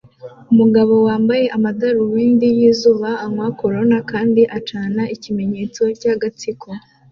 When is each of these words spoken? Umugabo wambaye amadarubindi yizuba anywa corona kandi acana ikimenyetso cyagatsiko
Umugabo 0.51 0.93
wambaye 1.07 1.45
amadarubindi 1.57 2.47
yizuba 2.57 3.09
anywa 3.25 3.47
corona 3.59 3.97
kandi 4.11 4.41
acana 4.57 5.01
ikimenyetso 5.15 5.81
cyagatsiko 5.99 6.67